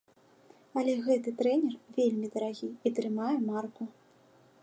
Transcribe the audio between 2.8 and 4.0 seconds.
і трымае марку.